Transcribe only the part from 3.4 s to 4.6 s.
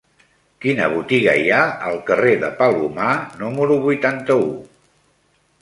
número vuitanta-u?